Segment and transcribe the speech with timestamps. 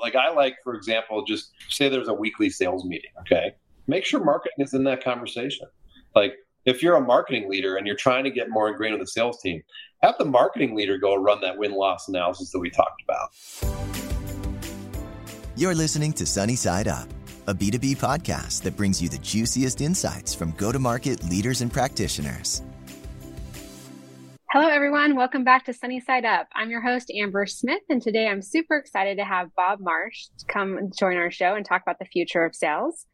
[0.00, 3.10] like I like, for example, just say there's a weekly sales meeting.
[3.20, 3.54] Okay,
[3.86, 5.66] make sure marketing is in that conversation.
[6.14, 9.10] Like if you're a marketing leader and you're trying to get more ingrained with the
[9.10, 9.62] sales team,
[10.02, 13.30] have the marketing leader go run that win loss analysis that we talked about.
[15.56, 17.08] You're listening to Sunny Side Up,
[17.46, 21.72] a B2B podcast that brings you the juiciest insights from go to market leaders and
[21.72, 22.62] practitioners.
[24.50, 25.14] Hello, everyone.
[25.14, 26.48] Welcome back to Sunny Side Up.
[26.54, 30.90] I'm your host, Amber Smith, and today I'm super excited to have Bob Marsh come
[30.98, 33.04] join our show and talk about the future of sales.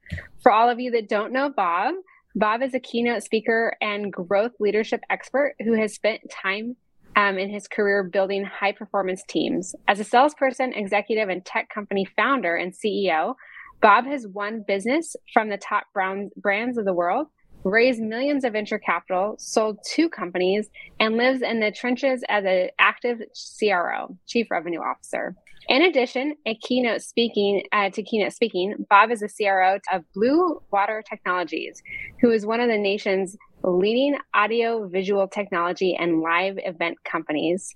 [0.45, 1.97] For all of you that don't know Bob,
[2.37, 6.77] Bob is a keynote speaker and growth leadership expert who has spent time
[7.17, 9.75] um, in his career building high performance teams.
[9.89, 13.35] As a salesperson, executive, and tech company founder and CEO,
[13.83, 17.27] Bob has won business from the top brands of the world
[17.65, 20.69] raised millions of venture capital, sold two companies,
[21.01, 23.21] and lives in the trenches as an active
[23.59, 25.35] CRO, Chief Revenue Officer.
[25.69, 30.61] In addition, a keynote speaking uh, to keynote speaking, Bob is a CRO of Blue
[30.71, 31.83] Water Technologies,
[32.21, 37.75] who is one of the nation's leading audio visual technology and live event companies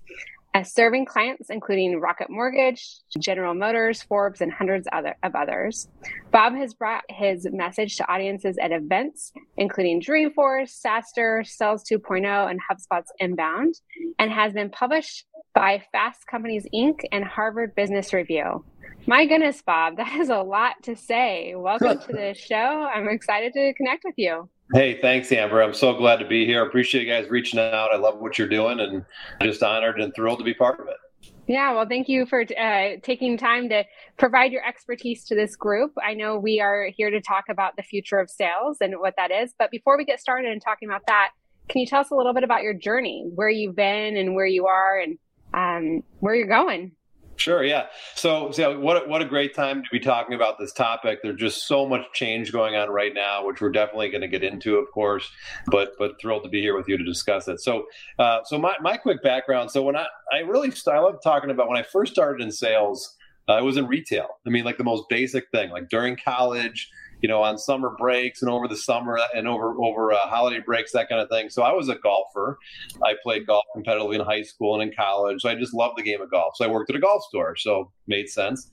[0.59, 5.87] uh, serving clients including Rocket Mortgage, General Motors, Forbes, and hundreds other, of others.
[6.31, 12.59] Bob has brought his message to audiences at events including Dreamforce, SaaStr, Sales 2.0, and
[12.69, 13.75] HubSpot's Inbound,
[14.17, 17.01] and has been published by Fast Companies Inc.
[17.11, 18.63] and Harvard Business Review.
[19.07, 21.55] My goodness, Bob, that is a lot to say.
[21.55, 22.55] Welcome to the show.
[22.55, 24.49] I'm excited to connect with you.
[24.73, 25.63] Hey, thanks, Amber.
[25.63, 26.63] I'm so glad to be here.
[26.63, 27.89] Appreciate you guys reaching out.
[27.91, 29.03] I love what you're doing and
[29.41, 31.33] just honored and thrilled to be part of it.
[31.47, 33.83] Yeah, well, thank you for uh, taking time to
[34.17, 35.93] provide your expertise to this group.
[36.03, 39.31] I know we are here to talk about the future of sales and what that
[39.31, 39.55] is.
[39.57, 41.31] But before we get started and talking about that,
[41.67, 44.45] can you tell us a little bit about your journey, where you've been and where
[44.45, 45.17] you are and
[45.51, 46.91] um, where you're going?
[47.39, 47.63] Sure.
[47.63, 47.85] Yeah.
[48.15, 51.19] So, so what what a great time to be talking about this topic.
[51.23, 54.43] There's just so much change going on right now, which we're definitely going to get
[54.43, 55.29] into, of course.
[55.67, 57.61] But but thrilled to be here with you to discuss it.
[57.61, 57.85] So
[58.19, 59.71] uh, so my my quick background.
[59.71, 63.15] So when I I really I love talking about when I first started in sales.
[63.47, 64.27] Uh, I was in retail.
[64.45, 65.71] I mean, like the most basic thing.
[65.71, 66.87] Like during college,
[67.21, 70.91] you know, on summer breaks and over the summer and over over uh, holiday breaks,
[70.93, 71.49] that kind of thing.
[71.49, 72.57] So I was a golfer.
[73.03, 75.41] I played golf competitively in high school and in college.
[75.41, 76.55] So I just loved the game of golf.
[76.55, 78.71] So I worked at a golf store, so made sense.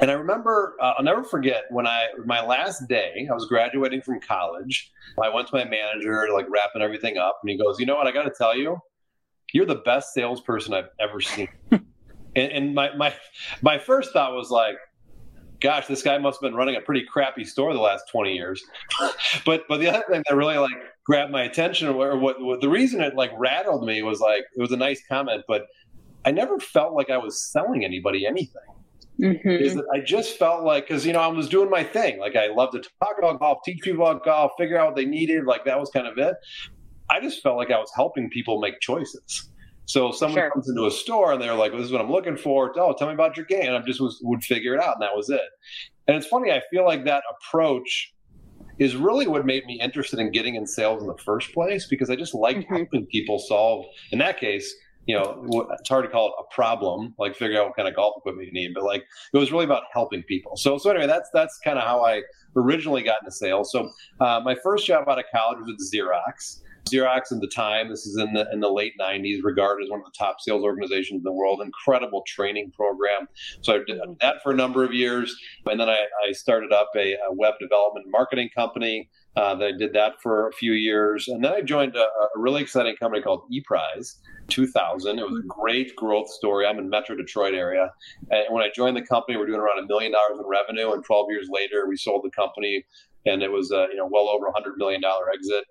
[0.00, 4.02] And I remember, uh, I'll never forget when I my last day, I was graduating
[4.02, 4.90] from college.
[5.22, 8.06] I went to my manager, like wrapping everything up, and he goes, "You know what?
[8.06, 8.78] I got to tell you,
[9.52, 11.82] you're the best salesperson I've ever seen." and,
[12.34, 13.14] and my my
[13.60, 14.76] my first thought was like,
[15.60, 18.62] gosh, this guy must have been running a pretty crappy store the last 20 years.
[19.44, 20.72] but but the other thing that really like
[21.04, 24.60] grabbed my attention or what, what the reason it like rattled me was like it
[24.60, 25.66] was a nice comment, but
[26.24, 28.62] I never felt like I was selling anybody anything.
[29.20, 29.48] Mm-hmm.
[29.48, 32.18] Is that I just felt like because you know I was doing my thing.
[32.18, 35.04] Like I love to talk about golf, teach people about golf, figure out what they
[35.04, 35.44] needed.
[35.44, 36.36] Like that was kind of it.
[37.10, 39.49] I just felt like I was helping people make choices.
[39.90, 40.50] So someone sure.
[40.52, 43.08] comes into a store and they're like, "This is what I'm looking for." Oh, tell
[43.08, 43.66] me about your game.
[43.66, 45.40] And I just was, would figure it out, and that was it.
[46.06, 46.52] And it's funny.
[46.52, 48.14] I feel like that approach
[48.78, 52.08] is really what made me interested in getting in sales in the first place because
[52.08, 52.72] I just like mm-hmm.
[52.72, 53.84] helping people solve.
[54.12, 54.72] In that case,
[55.06, 57.96] you know, it's hard to call it a problem, like figure out what kind of
[57.96, 60.56] golf equipment you need, but like it was really about helping people.
[60.56, 62.22] So, so anyway, that's that's kind of how I
[62.54, 63.72] originally got into sales.
[63.72, 63.90] So,
[64.20, 66.60] uh, my first job out of college was at Xerox.
[66.88, 70.00] Xerox at the time, this is in the in the late 90s, regarded as one
[70.00, 71.60] of the top sales organizations in the world.
[71.62, 73.28] Incredible training program.
[73.62, 75.34] So I did that for a number of years.
[75.66, 79.08] And then I, I started up a, a, web development marketing company.
[79.36, 81.28] Uh, that I did that for a few years.
[81.28, 84.16] And then I joined a, a really exciting company called ePrize
[84.48, 85.20] 2000.
[85.20, 86.66] It was a great growth story.
[86.66, 87.92] I'm in Metro Detroit area.
[88.32, 90.92] And when I joined the company, we are doing around a million dollars in revenue.
[90.92, 92.84] And 12 years later, we sold the company
[93.26, 95.64] and it was uh, you know well over a hundred million dollar exit.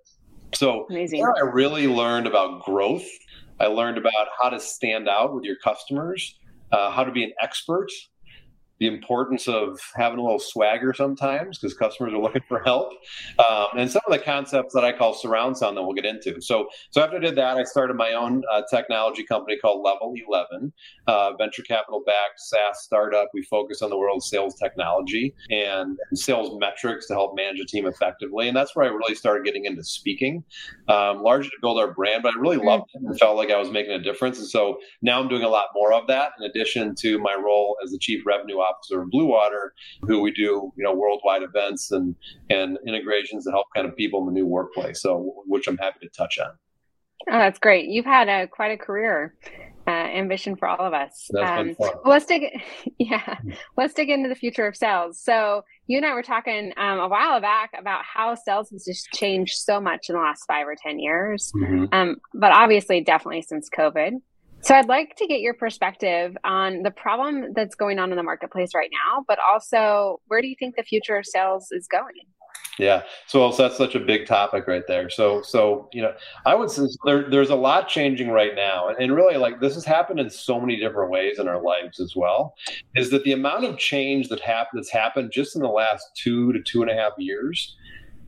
[0.54, 1.24] So Amazing.
[1.24, 3.08] I really learned about growth.
[3.60, 6.40] I learned about how to stand out with your customers,
[6.72, 7.90] uh, how to be an expert,
[8.80, 12.94] the importance of having a little swagger sometimes because customers are looking for help,
[13.38, 16.42] um, and some of the concepts that I call surround sound that we'll get into.
[16.42, 20.14] So, so after I did that, I started my own uh, technology company called Level
[20.16, 20.72] Eleven,
[21.08, 23.28] uh, venture capital backed SaaS startup.
[23.34, 27.66] We focus on the world's sales technology and, and, sales metrics to help manage a
[27.66, 30.44] team effectively, and that's where I really started getting into speaking,
[30.88, 32.24] um, largely to build our brand.
[32.24, 34.80] But I really loved it and felt like I was making a difference, and so
[35.02, 37.98] now I'm doing a lot more of that in addition to my role as the
[38.00, 42.16] chief revenue officer officer of Blue Water, who we do you know worldwide events and
[42.50, 45.02] and integrations to help kind of people in the new workplace.
[45.02, 46.52] So which I'm happy to touch on.
[47.30, 47.90] Oh, that's great.
[47.90, 49.36] You've had a quite a career.
[49.90, 51.30] uh, ambition for all of us.
[51.36, 51.76] Um.
[51.80, 52.44] Well, let's dig,
[53.00, 53.38] yeah,
[53.76, 55.20] let's dig into the future of sales.
[55.20, 59.10] So you and I were talking um, a while back about how sales has just
[59.14, 61.86] changed so much in the last five or ten years, mm-hmm.
[61.92, 64.22] um, but obviously, definitely since COVID.
[64.62, 68.24] So I'd like to get your perspective on the problem that's going on in the
[68.24, 72.12] marketplace right now, but also where do you think the future of sales is going?
[72.78, 75.10] Yeah, so, so that's such a big topic right there.
[75.10, 76.14] So, so you know,
[76.46, 79.84] I would say there, there's a lot changing right now, and, really, like this has
[79.84, 82.54] happened in so many different ways in our lives as well.
[82.96, 86.54] Is that the amount of change that happened that's happened just in the last two
[86.54, 87.76] to two and a half years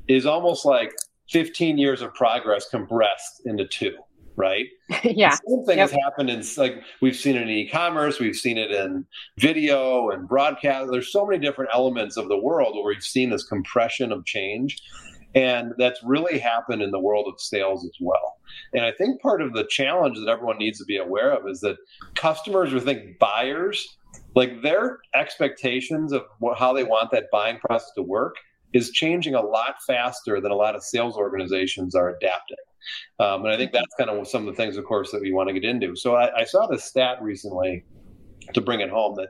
[0.09, 0.93] is almost like
[1.29, 3.95] 15 years of progress compressed into two
[4.41, 4.65] right?
[5.03, 5.29] yeah.
[5.29, 5.91] The same thing yep.
[5.91, 9.05] has happened in like we've seen it in e-commerce, we've seen it in
[9.37, 10.89] video and broadcast.
[10.91, 14.81] There's so many different elements of the world where we've seen this compression of change.
[15.33, 18.37] And that's really happened in the world of sales as well.
[18.73, 21.61] And I think part of the challenge that everyone needs to be aware of is
[21.61, 21.77] that
[22.15, 23.97] customers or think buyers,
[24.35, 28.35] like their expectations of what, how they want that buying process to work
[28.73, 32.57] is changing a lot faster than a lot of sales organizations are adapting.
[33.19, 35.31] Um, and I think that's kind of some of the things, of course, that we
[35.31, 35.95] want to get into.
[35.95, 37.83] So I, I saw this stat recently
[38.53, 39.29] to bring it home that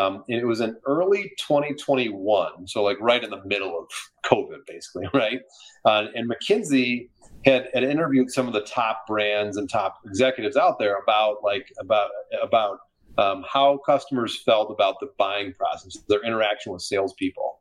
[0.00, 3.86] um, it was in early 2021, so like right in the middle of
[4.30, 5.40] COVID, basically, right?
[5.84, 7.08] Uh, and McKinsey
[7.44, 11.72] had, had interviewed some of the top brands and top executives out there about like
[11.80, 12.10] about
[12.42, 12.78] about
[13.18, 17.60] um, how customers felt about the buying process, their interaction with salespeople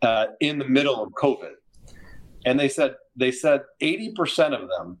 [0.00, 1.52] uh, in the middle of COVID
[2.44, 4.98] and they said they said 80% of them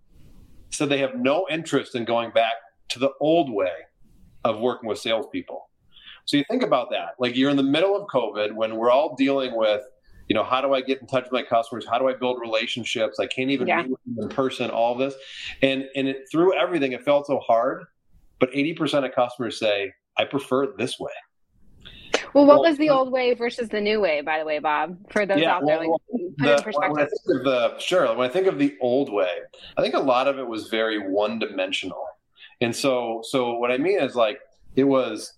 [0.70, 2.54] said they have no interest in going back
[2.90, 3.72] to the old way
[4.44, 5.68] of working with salespeople.
[6.24, 7.14] So you think about that.
[7.18, 9.82] Like you're in the middle of COVID when we're all dealing with,
[10.28, 11.86] you know, how do I get in touch with my customers?
[11.88, 13.18] How do I build relationships?
[13.18, 13.82] I can't even yeah.
[13.82, 15.14] meet with them in person, all this.
[15.62, 17.84] And and it, through everything, it felt so hard.
[18.40, 21.10] But 80% of customers say, I prefer it this way.
[22.34, 24.96] Well, what was the uh, old way versus the new way, by the way, Bob?
[25.10, 26.00] For those yeah, out there, well,
[26.38, 29.30] like, the, when I think of the sure, when I think of the old way,
[29.76, 32.04] I think a lot of it was very one-dimensional,
[32.60, 34.38] and so so what I mean is like
[34.76, 35.34] it was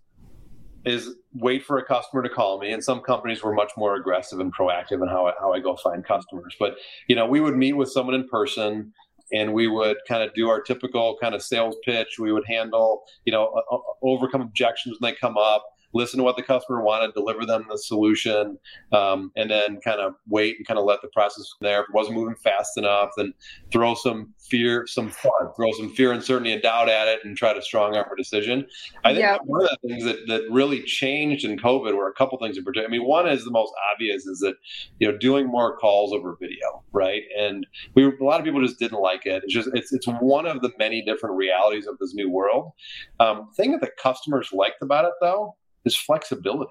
[0.84, 4.40] is wait for a customer to call me and some companies were much more aggressive
[4.40, 6.56] and proactive in how I, how I go find customers.
[6.58, 6.76] But
[7.06, 8.92] you know we would meet with someone in person
[9.32, 12.18] and we would kind of do our typical kind of sales pitch.
[12.18, 16.24] We would handle you know uh, uh, overcome objections when they come up listen to
[16.24, 18.58] what the customer wanted, deliver them the solution,
[18.92, 21.80] um, and then kind of wait and kind of let the process there.
[21.80, 23.34] If it wasn't moving fast enough, then
[23.72, 27.52] throw some fear, some fun, throw some fear, uncertainty, and doubt at it, and try
[27.52, 28.66] to strong arm a decision.
[29.04, 29.40] I think yep.
[29.44, 32.64] one of the things that, that really changed in COVID were a couple things in
[32.64, 32.88] particular.
[32.88, 34.54] I mean, one is the most obvious is that
[34.98, 37.22] you know doing more calls over video, right?
[37.38, 39.42] And we a lot of people just didn't like it.
[39.44, 42.72] It's just it's it's one of the many different realities of this new world.
[43.18, 46.70] Um, thing that the customers liked about it though is flexibility.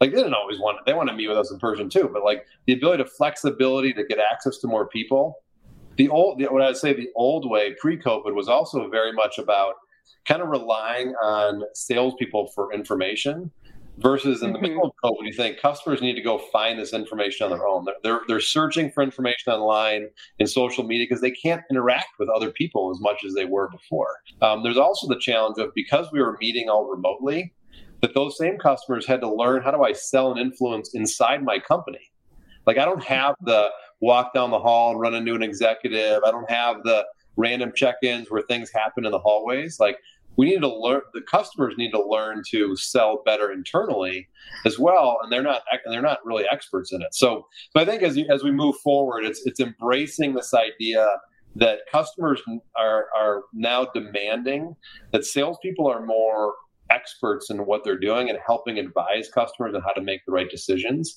[0.00, 0.82] Like they didn't always want it.
[0.86, 3.92] They want to meet with us in person too, but like the ability to flexibility
[3.94, 5.42] to get access to more people.
[5.96, 9.74] The old, what I'd say, the old way pre-COVID was also very much about
[10.28, 13.50] kind of relying on salespeople for information
[13.98, 14.74] versus in the mm-hmm.
[14.74, 17.84] middle of COVID, you think customers need to go find this information on their own.
[17.84, 20.08] They're, they're, they're searching for information online
[20.38, 23.68] in social media because they can't interact with other people as much as they were
[23.68, 24.16] before.
[24.42, 27.54] Um, there's also the challenge of because we were meeting all remotely,
[28.02, 31.58] that those same customers had to learn how do I sell and influence inside my
[31.58, 32.12] company.
[32.66, 36.22] Like I don't have the walk down the hall and run into an executive.
[36.24, 39.78] I don't have the random check-ins where things happen in the hallways.
[39.80, 39.98] Like
[40.36, 44.28] we need to learn the customers need to learn to sell better internally
[44.64, 48.02] as well and they're not they're not really experts in it so so i think
[48.02, 51.06] as you, as we move forward it's it's embracing this idea
[51.54, 52.42] that customers
[52.76, 54.76] are are now demanding
[55.12, 56.54] that salespeople are more
[56.90, 60.50] experts in what they're doing and helping advise customers on how to make the right
[60.50, 61.16] decisions.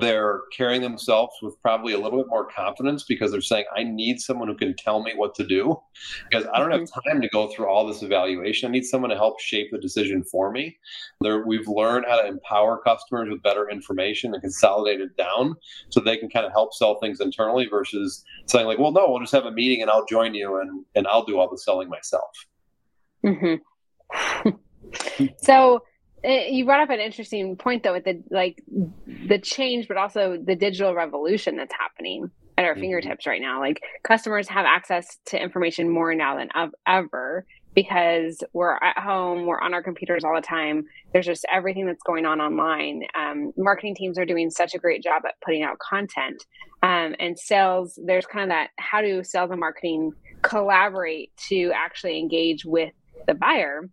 [0.00, 4.20] They're carrying themselves with probably a little bit more confidence because they're saying, I need
[4.20, 5.80] someone who can tell me what to do
[6.28, 7.08] because I don't have mm-hmm.
[7.08, 8.68] time to go through all this evaluation.
[8.68, 10.76] I need someone to help shape the decision for me.
[11.20, 15.54] There, we've learned how to empower customers with better information and consolidate it down
[15.90, 19.20] so they can kind of help sell things internally versus saying, like, well, no, we'll
[19.20, 21.88] just have a meeting and I'll join you and, and I'll do all the selling
[21.88, 22.30] myself.
[23.24, 24.50] Mm-hmm.
[25.36, 25.82] so
[26.24, 28.62] you brought up an interesting point though with the like
[29.28, 32.82] the change but also the digital revolution that's happening at our mm-hmm.
[32.82, 36.48] fingertips right now like customers have access to information more now than
[36.86, 41.86] ever because we're at home we're on our computers all the time there's just everything
[41.86, 45.62] that's going on online um, marketing teams are doing such a great job at putting
[45.62, 46.44] out content
[46.82, 50.12] um, and sales there's kind of that how do sales and marketing
[50.42, 52.92] collaborate to actually engage with
[53.26, 53.88] the buyer.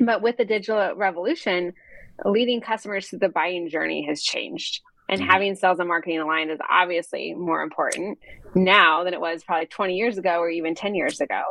[0.00, 1.72] But with the digital revolution,
[2.24, 4.80] leading customers through the buying journey has changed.
[5.08, 5.30] And mm-hmm.
[5.30, 8.18] having sales and marketing aligned is obviously more important
[8.54, 11.42] now than it was probably 20 years ago or even 10 years ago.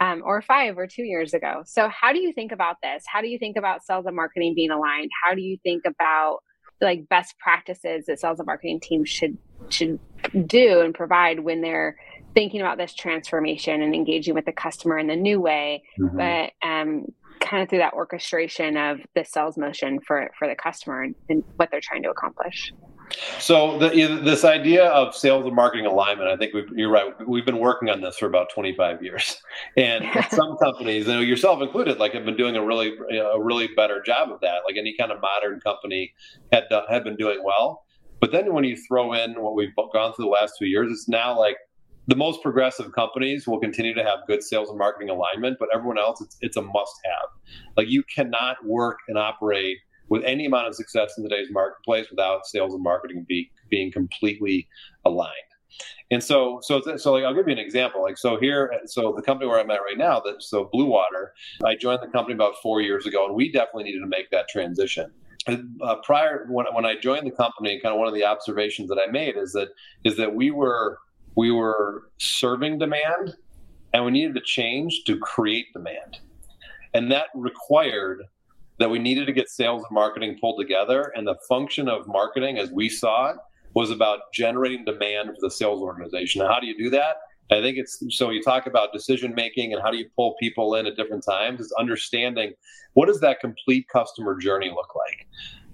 [0.00, 1.62] Um, or five or two years ago.
[1.66, 3.04] So, how do you think about this?
[3.06, 5.08] How do you think about sales and marketing being aligned?
[5.22, 6.38] How do you think about
[6.80, 10.00] like best practices that sales and marketing teams should should
[10.46, 11.96] do and provide when they're
[12.34, 16.16] thinking about this transformation and engaging with the customer in the new way, mm-hmm.
[16.16, 17.06] but um,
[17.44, 21.44] kind of through that orchestration of the sales motion for for the customer and, and
[21.56, 22.72] what they're trying to accomplish.
[23.38, 23.88] So the,
[24.22, 27.12] this idea of sales and marketing alignment, I think you're right.
[27.28, 29.42] We've been working on this for about 25 years,
[29.76, 33.68] and some companies, you know, yourself included, like have been doing a really a really
[33.76, 34.62] better job of that.
[34.66, 36.14] Like any kind of modern company
[36.52, 37.84] had uh, had been doing well.
[38.20, 41.08] But then when you throw in what we've gone through the last two years, it's
[41.08, 41.56] now like
[42.06, 45.98] the most progressive companies will continue to have good sales and marketing alignment, but everyone
[45.98, 47.30] else, it's, it's a must have.
[47.76, 52.46] Like you cannot work and operate with any amount of success in today's marketplace without
[52.46, 54.68] sales and marketing be, being completely
[55.04, 55.32] aligned.
[56.10, 58.02] And so, so, so like, I'll give you an example.
[58.02, 61.32] Like, so here, so the company where I'm at right now, that so Blue Water,
[61.64, 64.46] I joined the company about four years ago, and we definitely needed to make that
[64.48, 65.10] transition.
[65.48, 68.98] Uh, prior, when when I joined the company, kind of one of the observations that
[68.98, 69.68] I made is that
[70.02, 70.98] is that we were
[71.36, 73.34] we were serving demand
[73.92, 76.18] and we needed to change to create demand.
[76.94, 78.22] And that required
[78.78, 81.12] that we needed to get sales and marketing pulled together.
[81.14, 83.36] And the function of marketing, as we saw it,
[83.74, 86.42] was about generating demand for the sales organization.
[86.42, 87.16] Now, how do you do that?
[87.50, 90.76] I think it's so you talk about decision making and how do you pull people
[90.76, 92.54] in at different times, is understanding
[92.94, 95.28] what does that complete customer journey look like?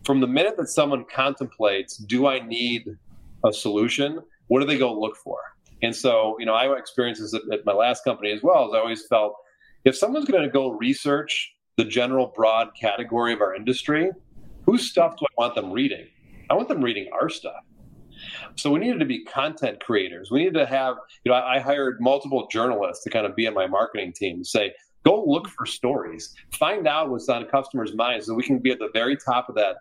[0.05, 2.97] From the minute that someone contemplates, do I need
[3.45, 4.21] a solution?
[4.51, 5.39] What do they go look for?
[5.81, 8.67] And so, you know, I experiences at, at my last company as well.
[8.69, 9.37] As I always felt,
[9.85, 14.11] if someone's going to go research the general broad category of our industry,
[14.67, 16.05] whose stuff do I want them reading?
[16.51, 17.63] I want them reading our stuff.
[18.57, 20.33] So we needed to be content creators.
[20.33, 23.47] We needed to have, you know, I, I hired multiple journalists to kind of be
[23.47, 27.95] in my marketing team to say, go look for stories, find out what's on customers'
[27.95, 29.77] minds so we can be at the very top of that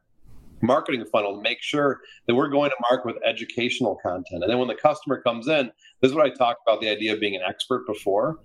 [0.61, 4.43] marketing funnel make sure that we're going to market with educational content.
[4.43, 7.13] And then when the customer comes in, this is what I talked about the idea
[7.13, 8.39] of being an expert before,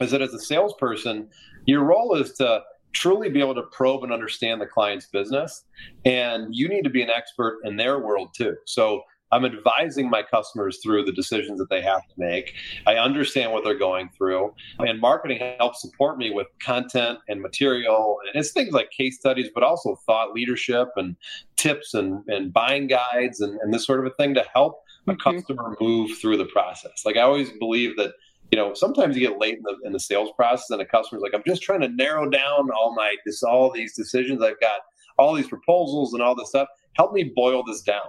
[0.00, 1.28] is that as a salesperson,
[1.66, 2.62] your role is to
[2.92, 5.64] truly be able to probe and understand the client's business.
[6.04, 8.56] And you need to be an expert in their world too.
[8.64, 12.54] So I'm advising my customers through the decisions that they have to make.
[12.86, 18.18] I understand what they're going through, and marketing helps support me with content and material.
[18.26, 21.16] And it's things like case studies, but also thought leadership and
[21.56, 25.12] tips and, and buying guides and, and this sort of a thing to help a
[25.12, 25.36] mm-hmm.
[25.36, 27.02] customer move through the process.
[27.04, 28.12] Like I always believe that
[28.50, 31.22] you know, sometimes you get late in the, in the sales process and a customer's
[31.22, 34.42] like, I'm just trying to narrow down all my, this, all these decisions.
[34.42, 34.80] I've got
[35.18, 36.68] all these proposals and all this stuff.
[36.94, 38.08] Help me boil this down.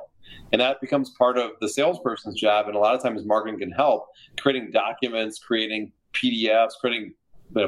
[0.52, 2.68] And that becomes part of the salesperson's job.
[2.68, 4.08] And a lot of times marketing can help
[4.40, 7.14] creating documents, creating PDFs, creating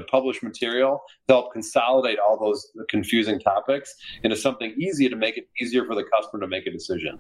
[0.10, 5.50] published material to help consolidate all those confusing topics into something easy to make it
[5.60, 7.20] easier for the customer to make a decision.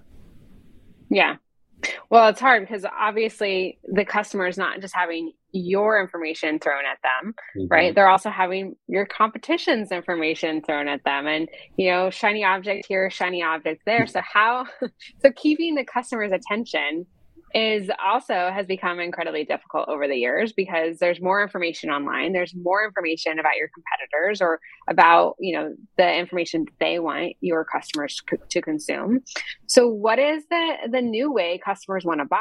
[1.10, 1.38] Yeah.
[2.10, 7.00] Well, it's hard because obviously the customer is not just having your information thrown at
[7.04, 7.68] them, mm-hmm.
[7.68, 7.96] right?
[7.96, 13.10] They're also having your competition's information thrown at them and, you know, shiny object here,
[13.10, 14.08] shiny object there.
[14.08, 14.66] So, how,
[15.22, 17.06] so keeping the customer's attention
[17.54, 22.34] is also has become incredibly difficult over the years because there's more information online.
[22.34, 27.66] There's more information about your competitors or about you know the information they want your
[27.66, 29.22] customers to consume.
[29.68, 32.38] So what is the the new way customers want to buy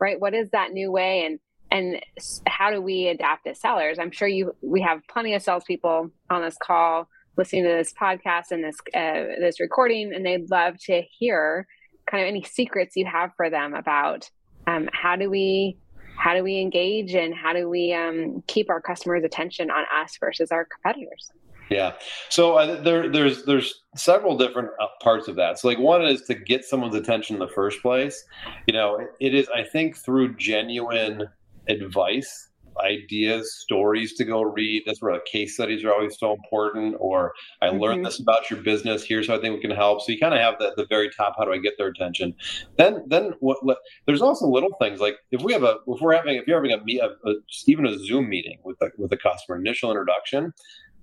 [0.00, 0.20] right?
[0.20, 1.38] What is that new way and
[1.72, 2.02] and
[2.48, 3.98] how do we adapt as sellers?
[4.00, 8.50] I'm sure you we have plenty of salespeople on this call listening to this podcast
[8.50, 11.66] and this uh, this recording and they'd love to hear
[12.10, 14.28] kind of any secrets you have for them about
[14.66, 15.76] um, how do we
[16.16, 20.18] how do we engage and how do we um, keep our customers' attention on us
[20.20, 21.30] versus our competitors?
[21.70, 21.94] Yeah.
[22.28, 25.58] So uh, there, there's there's several different uh, parts of that.
[25.58, 28.22] So like one is to get someone's attention in the first place.
[28.66, 31.28] You know, it, it is I think through genuine
[31.68, 32.49] advice
[32.84, 34.82] ideas, stories to go read.
[34.86, 36.96] That's where the case studies are always so important.
[36.98, 37.32] Or
[37.62, 37.78] I mm-hmm.
[37.78, 39.04] learned this about your business.
[39.04, 40.02] Here's how I think we can help.
[40.02, 41.34] So you kind of have the, the very top.
[41.38, 42.34] How do I get their attention?
[42.76, 43.78] Then then what?
[44.06, 46.72] There's also little things like if we have a if we're having if you're having
[46.72, 47.34] a, a, a
[47.66, 50.52] even a Zoom meeting with a, with a customer, initial introduction,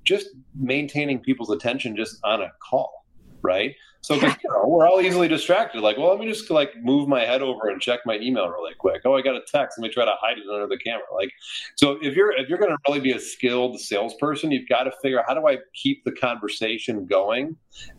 [0.04, 3.06] just maintaining people's attention just on a call,
[3.42, 3.76] right?
[4.08, 5.82] So you know, we're all easily distracted.
[5.82, 8.74] Like, well, let me just like move my head over and check my email really
[8.80, 9.02] quick.
[9.04, 9.78] Oh, I got a text.
[9.78, 11.04] Let me try to hide it under the camera.
[11.14, 11.30] Like,
[11.76, 14.94] so if you're if you're going to really be a skilled salesperson, you've got to
[15.02, 17.58] figure out how do I keep the conversation going,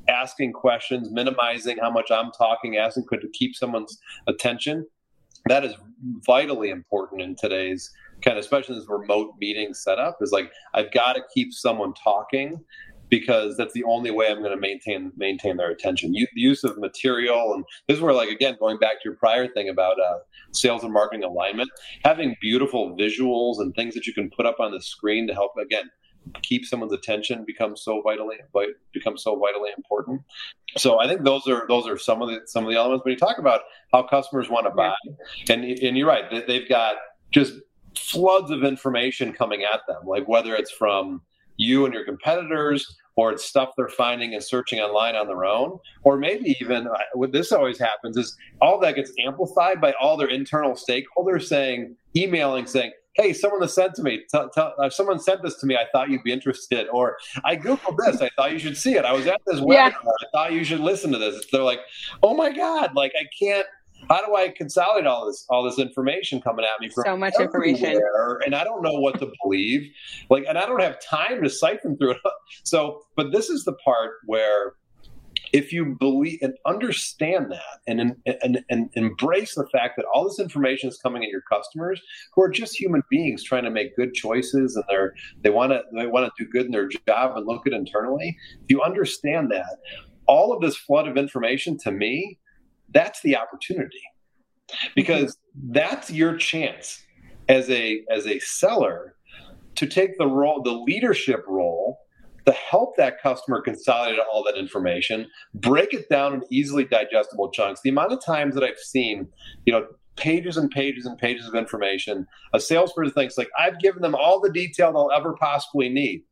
[0.08, 4.86] asking questions, minimizing how much I'm talking, asking could to keep someone's attention.
[5.44, 5.74] That is
[6.24, 11.14] vitally important in today's kind of especially this remote meeting setup is like I've got
[11.14, 12.64] to keep someone talking
[13.08, 16.12] because that's the only way I'm going to maintain maintain their attention.
[16.12, 19.48] the use of material, and this is where, like, again, going back to your prior
[19.48, 20.18] thing about uh,
[20.52, 21.70] sales and marketing alignment,
[22.04, 25.52] having beautiful visuals and things that you can put up on the screen to help
[25.60, 25.90] again
[26.42, 28.36] keep someone's attention becomes so vitally
[28.92, 30.20] becomes so vitally important.
[30.76, 33.12] So I think those are those are some of the some of the elements when
[33.12, 33.62] you talk about
[33.92, 34.94] how customers want to buy,
[35.48, 36.96] and and you're right, they've got
[37.30, 37.54] just
[37.96, 41.22] floods of information coming at them, like whether it's from
[41.58, 45.76] you and your competitors or it's stuff they're finding and searching online on their own.
[46.04, 50.28] Or maybe even what this always happens is all that gets amplified by all their
[50.28, 54.18] internal stakeholders saying emailing saying hey someone that sent to me.
[54.32, 55.74] T- t- uh, someone sent this to me.
[55.74, 56.86] I thought you'd be interested.
[56.92, 58.22] Or i googled this.
[58.22, 59.04] I thought you should see it.
[59.04, 59.72] I was at this webinar.
[59.72, 59.90] Yeah.
[59.90, 61.44] i thought you should listen to this.
[61.50, 61.80] They're like
[62.22, 63.66] oh my god like i can't
[64.08, 67.34] how do I consolidate all this all this information coming at me from so much
[67.38, 68.00] information.
[68.44, 69.90] and I don't know what to believe.
[70.30, 72.18] Like and I don't have time to siphon through it.
[72.64, 74.74] So but this is the part where
[75.52, 80.38] if you believe and understand that and, and, and embrace the fact that all this
[80.38, 82.00] information is coming at your customers
[82.34, 85.82] who are just human beings trying to make good choices and they're they want to
[85.94, 89.50] they want to do good in their job and look good internally if you understand
[89.50, 89.78] that
[90.26, 92.38] all of this flood of information to me
[92.92, 94.00] that's the opportunity.
[94.95, 95.37] Because
[95.71, 97.02] that's your chance
[97.49, 99.14] as a as a seller
[99.76, 101.99] to take the role the leadership role
[102.45, 107.80] to help that customer consolidate all that information break it down in easily digestible chunks.
[107.83, 109.28] The amount of times that i've seen
[109.64, 114.02] you know pages and pages and pages of information a salesperson thinks like i've given
[114.02, 116.25] them all the detail they'll ever possibly need.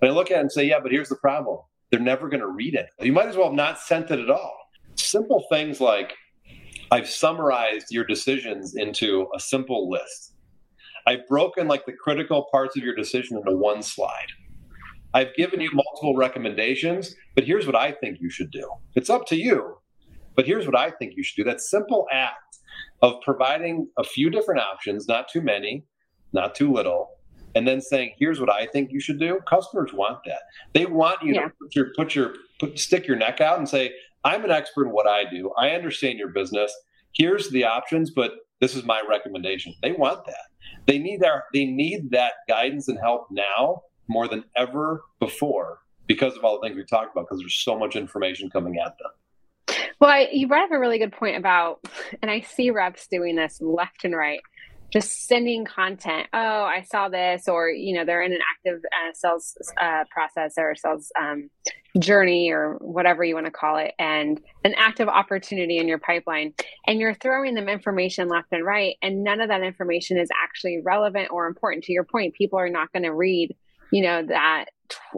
[0.00, 1.58] And i look at it and say yeah but here's the problem.
[1.92, 2.88] They're never going to read it.
[2.98, 4.65] You might as well have not sent it at all
[5.06, 6.14] simple things like
[6.90, 10.34] I've summarized your decisions into a simple list.
[11.06, 14.28] I've broken like the critical parts of your decision into one slide.
[15.14, 18.68] I've given you multiple recommendations, but here's what I think you should do.
[18.94, 19.78] It's up to you,
[20.34, 21.44] but here's what I think you should do.
[21.44, 22.58] That simple act
[23.02, 25.84] of providing a few different options, not too many,
[26.32, 27.10] not too little,
[27.54, 30.40] and then saying, "Here's what I think you should do." Customers want that.
[30.74, 31.46] They want you yeah.
[31.46, 34.86] to put your put your put, stick your neck out and say, I'm an expert
[34.86, 35.52] in what I do.
[35.58, 36.74] I understand your business.
[37.12, 39.74] Here's the options, but this is my recommendation.
[39.82, 40.34] They want that.
[40.86, 46.36] They need their they need that guidance and help now more than ever before because
[46.36, 49.10] of all the things we talked about because there's so much information coming at them.
[50.00, 51.80] Well, I, you brought up a really good point about,
[52.20, 54.40] and I see reps doing this left and right
[54.96, 56.26] just sending content.
[56.32, 60.54] Oh, I saw this, or you know, they're in an active uh, sales uh, process
[60.56, 61.50] or sales um,
[61.98, 66.54] journey or whatever you want to call it, and an active opportunity in your pipeline,
[66.86, 70.80] and you're throwing them information left and right, and none of that information is actually
[70.82, 71.84] relevant or important.
[71.84, 73.54] To your point, people are not going to read,
[73.92, 74.66] you know, that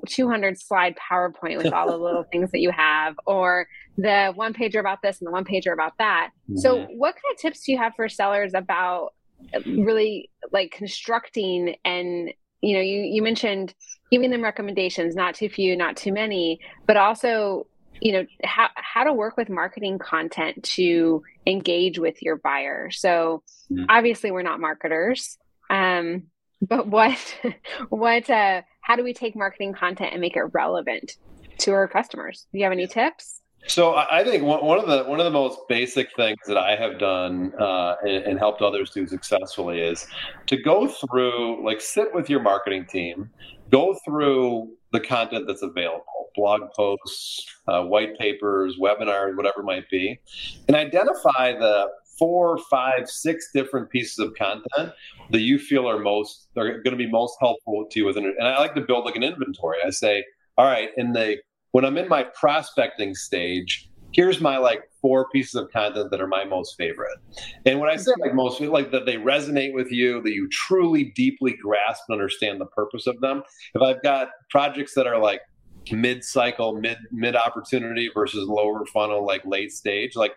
[0.09, 4.81] 200 slide PowerPoint with all the little things that you have, or the one pager
[4.81, 6.31] about this and the one pager about that.
[6.51, 6.57] Mm-hmm.
[6.57, 9.11] So, what kind of tips do you have for sellers about
[9.67, 13.75] really like constructing and you know you you mentioned
[14.11, 17.67] giving them recommendations not too few not too many but also
[18.01, 22.91] you know how how to work with marketing content to engage with your buyer.
[22.91, 23.85] So mm-hmm.
[23.89, 25.39] obviously we're not marketers
[25.71, 26.25] um
[26.61, 27.19] but what
[27.89, 31.17] what uh how do we take marketing content and make it relevant
[31.59, 32.47] to our customers?
[32.53, 35.59] Do you have any tips so I think one of the one of the most
[35.69, 40.07] basic things that I have done uh, and, and, helped others do successfully is
[40.47, 43.31] to go through, like, sit with your marketing team,
[43.71, 50.19] go through the content that's available, blog posts, uh, white papers, webinars, whatever might be,
[50.69, 54.93] and identify the four, five, six different pieces of content
[55.31, 58.07] that you feel are most are going to be most helpful to you.
[58.07, 59.79] With an, and I like to build like an inventory.
[59.85, 60.25] I say,
[60.57, 61.39] all right, in the
[61.73, 66.27] when I'm in my prospecting stage, here's my like four pieces of content that are
[66.27, 67.19] my most favorite.
[67.67, 71.13] And when I say like most, like that they resonate with you, that you truly
[71.15, 73.43] deeply grasp and understand the purpose of them.
[73.75, 75.43] If I've got projects that are like
[75.93, 80.33] mid cycle, mid mid opportunity versus lower funnel, like late stage, like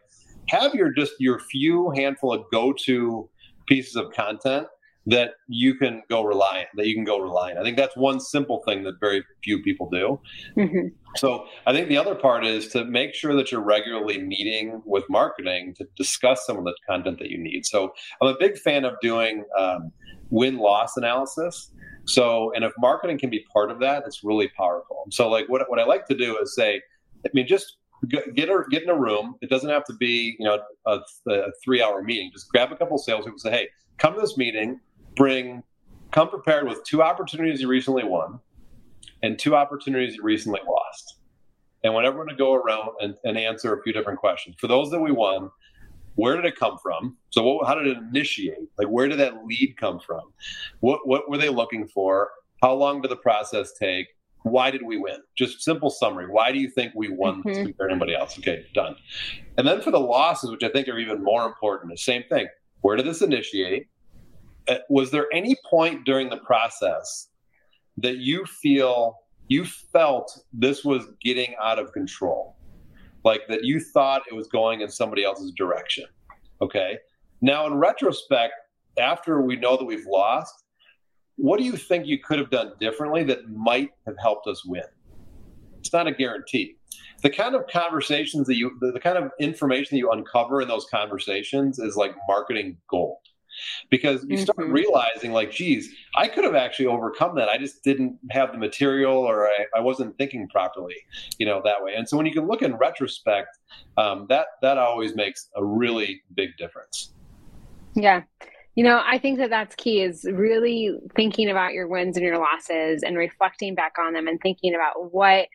[0.50, 3.30] have your just your few handful of go to
[3.67, 4.67] pieces of content
[5.12, 7.58] that you can go rely on, that you can go rely on.
[7.58, 10.19] I think that's one simple thing that very few people do.
[10.56, 10.88] Mm-hmm.
[11.17, 15.04] So I think the other part is to make sure that you're regularly meeting with
[15.10, 17.65] marketing to discuss some of the content that you need.
[17.65, 19.91] So I'm a big fan of doing um,
[20.30, 21.71] win loss analysis.
[22.06, 25.06] So and if marketing can be part of that, it's really powerful.
[25.12, 26.82] So like what what I like to do is say,
[27.26, 27.78] I mean, just
[28.10, 29.36] get a, get in a room.
[29.41, 32.32] It doesn't have to be you know a, a three hour meeting.
[32.34, 34.80] Just grab a couple salespeople and say, hey, come to this meeting.
[35.15, 35.63] Bring
[36.12, 38.39] come prepared with two opportunities you recently won
[39.24, 41.15] and two opportunities you recently lost.
[41.84, 44.56] And want everyone to go around and, and answer a few different questions.
[44.60, 45.50] For those that we won,
[46.15, 47.17] where did it come from?
[47.32, 48.69] So what, how did it initiate?
[48.78, 50.21] Like where did that lead come from?
[50.82, 52.30] What what were they looking for?
[52.62, 54.08] How long did the process take?
[54.43, 55.17] why did we win?
[55.36, 56.28] Just simple summary.
[56.28, 57.63] Why do you think we won mm-hmm.
[57.63, 58.38] compared to anybody else?
[58.39, 58.95] Okay, done.
[59.58, 62.47] And then for the losses, which I think are even more important, the same thing.
[62.82, 63.88] Where did this initiate?
[64.67, 67.30] Uh, was there any point during the process
[67.97, 72.56] that you feel you felt this was getting out of control?
[73.24, 76.06] Like that you thought it was going in somebody else's direction?
[76.62, 76.97] Okay.
[77.41, 78.54] Now, in retrospect,
[79.00, 80.63] after we know that we've lost,
[81.38, 84.84] what do you think you could have done differently that might have helped us win?
[85.80, 86.76] It's not a guarantee.
[87.24, 90.67] The kind of conversations that you, the, the kind of information that you uncover in
[90.67, 93.17] those conversations is like marketing gold
[93.89, 94.71] because you start mm-hmm.
[94.71, 97.50] realizing like geez i could have actually overcome that.
[97.50, 100.95] I just didn't have the material or I, I, wasn't thinking properly
[101.38, 101.93] you know that way.
[101.95, 103.58] And so when you can look in retrospect
[103.97, 107.13] um, that that always makes a really big difference.
[107.95, 108.24] Yeah.
[108.76, 112.38] You know, I think that that's key is really thinking about your wins and your
[112.38, 115.47] losses and reflecting back on them and thinking about what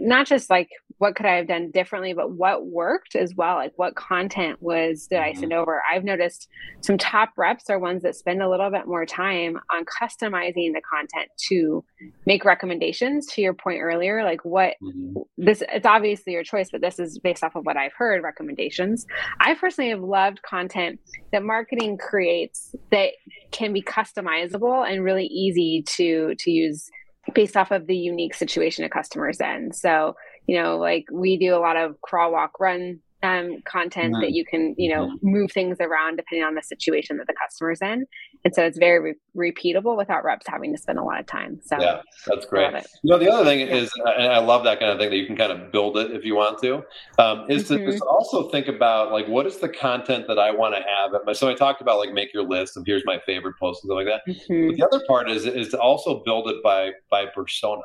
[0.00, 0.68] not just like
[1.02, 3.56] what could I have done differently, but what worked as well.
[3.56, 5.60] Like what content was did I send mm-hmm.
[5.60, 5.82] over?
[5.92, 6.46] I've noticed
[6.80, 10.80] some top reps are ones that spend a little bit more time on customizing the
[10.88, 11.84] content to
[12.24, 13.26] make recommendations.
[13.32, 15.22] To your point earlier, like what mm-hmm.
[15.36, 19.04] this it's obviously your choice, but this is based off of what I've heard recommendations.
[19.40, 21.00] I personally have loved content
[21.32, 23.08] that marketing creates that
[23.50, 26.88] can be customizable and really easy to to use
[27.34, 29.72] based off of the unique situation a customer's in.
[29.72, 30.14] So,
[30.46, 34.22] you know, like we do a lot of crawl, walk, run um, content mm-hmm.
[34.22, 35.28] that you can, you know, mm-hmm.
[35.30, 38.04] move things around depending on the situation that the customer's in.
[38.44, 41.60] And so it's very re- repeatable without reps having to spend a lot of time.
[41.64, 42.72] So yeah, that's great.
[43.04, 43.76] You know, the other thing yeah.
[43.76, 46.10] is, and I love that kind of thing that you can kind of build it
[46.10, 46.82] if you want to,
[47.20, 47.92] um, is mm-hmm.
[47.92, 51.36] to also think about like, what is the content that I want to have?
[51.36, 54.04] So I talked about like make your list of here's my favorite posts and stuff
[54.04, 54.22] like that.
[54.28, 54.70] Mm-hmm.
[54.70, 57.82] But the other part is, is to also build it by, by persona.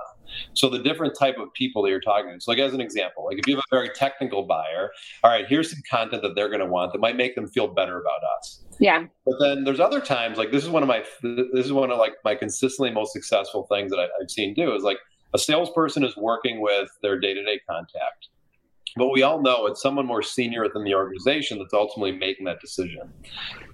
[0.54, 2.42] So the different type of people that you're talking to.
[2.42, 4.92] So like as an example, like if you have a very technical buyer,
[5.24, 7.68] all right, here's some content that they're going to want that might make them feel
[7.68, 8.64] better about us.
[8.80, 9.06] Yeah.
[9.26, 11.98] But then there's other times like this is one of my this is one of
[11.98, 15.00] like my consistently most successful things that I, I've seen do is like
[15.34, 18.30] a salesperson is working with their day to day contact.
[18.98, 22.60] But we all know it's someone more senior within the organization that's ultimately making that
[22.60, 23.12] decision.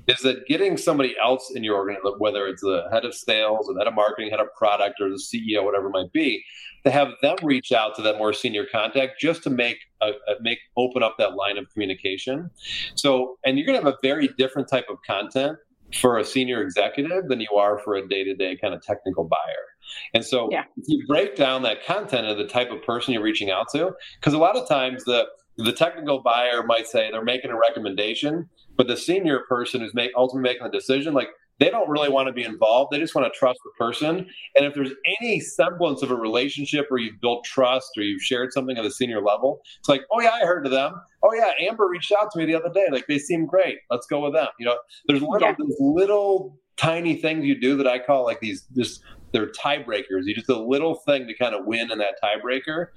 [0.08, 3.74] Is that getting somebody else in your organization, whether it's the head of sales or
[3.74, 6.44] the head of marketing, head of product, or the CEO, whatever it might be,
[6.84, 10.36] to have them reach out to that more senior contact just to make a, a
[10.42, 12.50] make open up that line of communication.
[12.96, 15.58] So, and you're going to have a very different type of content
[15.96, 19.24] for a senior executive than you are for a day to day kind of technical
[19.24, 19.73] buyer.
[20.14, 20.64] And so yeah.
[20.78, 23.92] if you break down that content of the type of person you're reaching out to,
[24.20, 25.28] because a lot of times the
[25.58, 30.12] the technical buyer might say they're making a recommendation, but the senior person who's make,
[30.16, 31.28] ultimately making the decision, like
[31.60, 32.92] they don't really want to be involved.
[32.92, 34.28] They just want to trust the person.
[34.56, 38.52] And if there's any semblance of a relationship where you've built trust or you've shared
[38.52, 40.94] something at a senior level, it's like, oh yeah, I heard of them.
[41.24, 42.88] Oh yeah, Amber reached out to me the other day.
[42.92, 43.78] Like they seem great.
[43.90, 44.48] Let's go with them.
[44.60, 44.78] You know,
[45.08, 45.56] there's little, yeah.
[45.80, 49.02] little tiny things you do that I call like these just
[49.34, 50.26] they're tiebreakers.
[50.26, 52.88] You just a little thing to kind of win in that tiebreaker.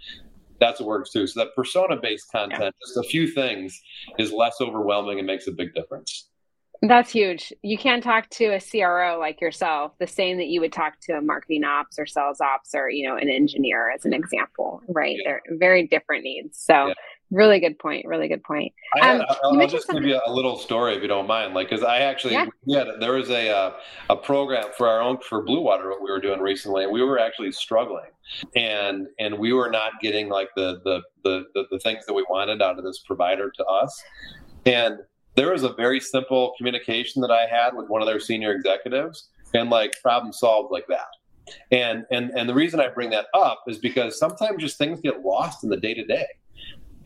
[0.61, 1.27] That's what works too.
[1.27, 2.71] So that persona based content, yeah.
[2.87, 3.83] just a few things,
[4.19, 6.29] is less overwhelming and makes a big difference.
[6.83, 7.53] That's huge.
[7.63, 11.15] You can't talk to a CRO like yourself the same that you would talk to
[11.15, 15.17] a marketing ops or sales ops or you know an engineer as an example, right?
[15.17, 15.39] Yeah.
[15.49, 16.59] They're very different needs.
[16.59, 16.95] So yeah.
[17.33, 18.07] Really good point.
[18.07, 18.73] Really good point.
[19.03, 20.03] Um, I, will just something...
[20.03, 21.55] give you a little story if you don't mind.
[21.55, 22.47] Like, because I actually, yeah.
[22.65, 23.73] yeah, there was a uh,
[24.11, 27.03] a program for our own for Blue Water what we were doing recently, and we
[27.03, 28.11] were actually struggling,
[28.55, 32.25] and and we were not getting like the the the the, the things that we
[32.31, 34.05] wanted out of this provider to us,
[34.65, 34.99] and
[35.35, 39.31] there was a very simple communication that I had with one of their senior executives,
[39.53, 41.09] and like problem solved like that.
[41.73, 45.23] And and and the reason I bring that up is because sometimes just things get
[45.23, 46.27] lost in the day to day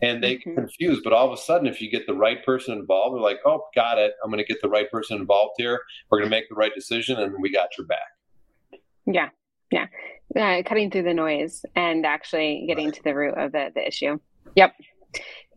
[0.01, 0.51] and they mm-hmm.
[0.51, 1.01] get confused.
[1.03, 3.65] But all of a sudden, if you get the right person involved, they're like, "Oh,
[3.75, 4.13] got it.
[4.23, 5.79] I'm going to get the right person involved here.
[6.09, 7.99] We're going to make the right decision, and we got your back."
[9.05, 9.29] Yeah,
[9.71, 9.87] yeah,
[10.35, 12.95] uh, cutting through the noise and actually getting right.
[12.95, 14.19] to the root of the the issue.
[14.55, 14.73] Yep.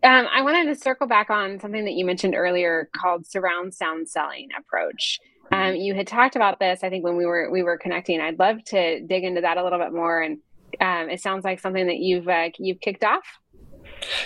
[0.02, 4.08] Um, I wanted to circle back on something that you mentioned earlier called surround sound
[4.08, 5.18] selling approach.
[5.50, 5.76] Um, mm-hmm.
[5.76, 8.20] you had talked about this, I think, when we were we were connecting.
[8.20, 10.38] I'd love to dig into that a little bit more, and
[10.80, 13.24] um, it sounds like something that you've uh, you've kicked off.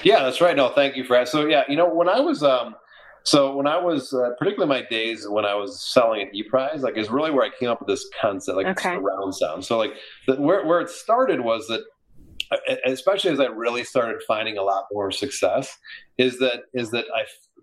[0.02, 0.56] Yeah, that's right.
[0.56, 1.28] No, thank you for that.
[1.28, 2.74] So yeah, you know, when I was um,
[3.22, 6.96] so when I was uh, particularly my days when I was selling at ePrize, like
[6.96, 8.96] is really where I came up with this concept, like okay.
[8.96, 9.64] surround sound.
[9.64, 9.92] So like
[10.26, 11.82] the, where where it started was that
[12.86, 15.76] especially as I really started finding a lot more success,
[16.16, 17.20] is that is that I,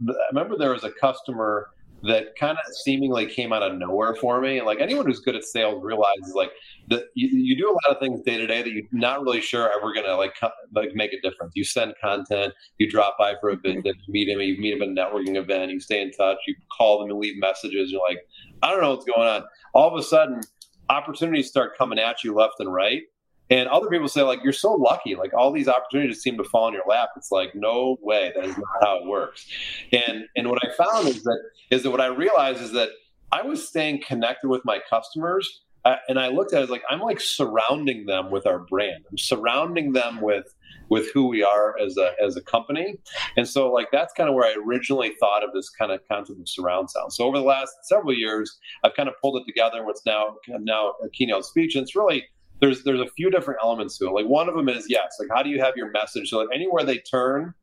[0.10, 1.70] I remember there was a customer
[2.08, 4.58] that kind of seemingly came out of nowhere for me.
[4.58, 6.52] And like anyone who's good at sales realizes like
[6.90, 9.42] that you, you do a lot of things day to day that you're not really
[9.42, 10.36] sure ever gonna like
[10.74, 11.54] like make a difference.
[11.56, 14.82] You send content, you drop by for a visit, you meet him, you meet him
[14.82, 17.92] at a networking event, you stay in touch, you call them and leave messages.
[17.92, 18.20] You're like,
[18.62, 19.44] I don't know what's going on.
[19.74, 20.42] All of a sudden,
[20.90, 23.02] opportunities start coming at you left and right.
[23.50, 25.16] And other people say, like, you're so lucky.
[25.16, 27.10] Like, all these opportunities seem to fall in your lap.
[27.16, 28.32] It's like, no way.
[28.36, 29.46] That is not how it works.
[29.92, 32.90] And and what I found is that is that what I realized is that
[33.32, 36.84] I was staying connected with my customers, uh, and I looked at it as like
[36.90, 39.06] I'm like surrounding them with our brand.
[39.10, 40.54] I'm surrounding them with
[40.90, 42.96] with who we are as a as a company.
[43.38, 46.40] And so like that's kind of where I originally thought of this kind of concept
[46.40, 47.14] of surround sound.
[47.14, 50.94] So over the last several years, I've kind of pulled it together what's now now
[51.04, 51.76] a keynote speech.
[51.76, 52.26] And it's really
[52.60, 54.12] there's there's a few different elements to it.
[54.12, 56.48] Like one of them is yes, like how do you have your message so that
[56.54, 57.54] anywhere they turn,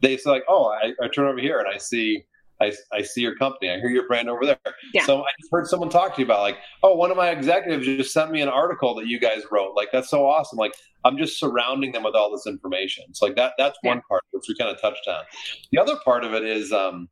[0.00, 2.24] they say like, oh, I, I turn over here and I see
[2.60, 3.70] I, I see your company.
[3.70, 4.58] I hear your brand over there.
[4.94, 5.04] Yeah.
[5.04, 7.84] So I just heard someone talk to you about like, oh, one of my executives
[7.84, 9.74] just sent me an article that you guys wrote.
[9.76, 10.58] Like that's so awesome.
[10.58, 13.12] Like I'm just surrounding them with all this information.
[13.12, 13.90] So like that that's yeah.
[13.90, 15.24] one part which we kind of touched on.
[15.70, 17.08] The other part of it is um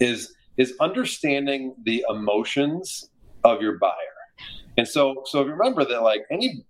[0.00, 3.08] is is understanding the emotions
[3.44, 4.17] of your buyer.
[4.78, 6.64] And so, so remember that like any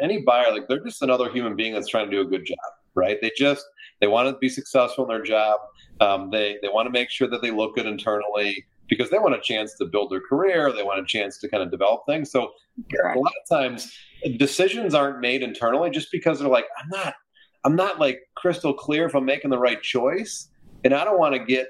[0.00, 2.56] any buyer, like they're just another human being that's trying to do a good job,
[2.94, 3.18] right?
[3.20, 3.66] They just
[4.00, 5.58] they want to be successful in their job.
[6.00, 9.34] Um, they they want to make sure that they look good internally because they want
[9.34, 10.72] a chance to build their career.
[10.72, 12.30] They want a chance to kind of develop things.
[12.30, 12.52] So
[12.94, 13.16] Correct.
[13.16, 13.92] a lot of times
[14.36, 17.14] decisions aren't made internally just because they're like, I'm not
[17.64, 20.48] I'm not like crystal clear if I'm making the right choice,
[20.84, 21.66] and I don't want to get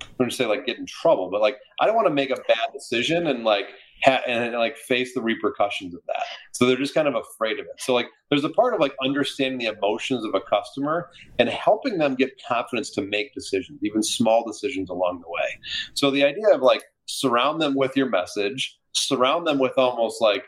[0.00, 2.30] I'm going to say like get in trouble, but like I don't want to make
[2.30, 3.66] a bad decision and like
[4.02, 6.22] ha- and like face the repercussions of that.
[6.52, 7.80] So they're just kind of afraid of it.
[7.80, 11.98] So like there's a part of like understanding the emotions of a customer and helping
[11.98, 15.58] them get confidence to make decisions, even small decisions along the way.
[15.94, 20.44] So the idea of like surround them with your message, surround them with almost like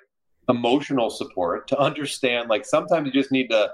[0.48, 3.70] emotional support to understand like sometimes you just need to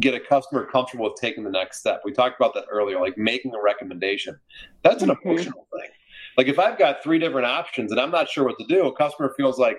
[0.00, 2.02] get a customer comfortable with taking the next step.
[2.04, 4.38] We talked about that earlier, like making a recommendation.
[4.82, 5.28] That's an mm-hmm.
[5.28, 5.90] emotional thing.
[6.36, 8.96] Like if I've got three different options and I'm not sure what to do, a
[8.96, 9.78] customer feels like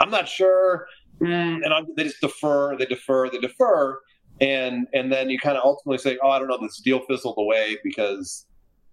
[0.00, 0.86] I'm not sure,
[1.20, 4.00] mm, and I'm, they just defer, they defer, they defer,
[4.40, 7.36] and and then you kind of ultimately say, oh, I don't know, this deal fizzled
[7.38, 8.46] away because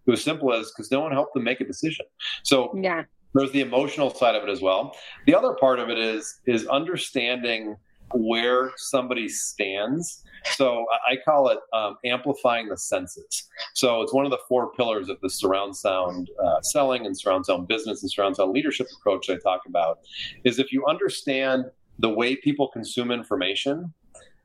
[0.06, 2.06] it was simple as because no one helped them make a decision.
[2.44, 3.04] So yeah.
[3.34, 4.96] There's the emotional side of it as well.
[5.26, 7.76] The other part of it is is understanding
[8.14, 13.50] where somebody stands so I call it um, amplifying the senses.
[13.74, 17.46] So it's one of the four pillars of the surround sound uh, selling and surround
[17.46, 20.00] sound business and surround sound leadership approach I talk about.
[20.44, 21.66] Is if you understand
[22.00, 23.94] the way people consume information,